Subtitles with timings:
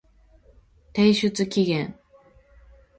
[0.93, 1.93] 提出期限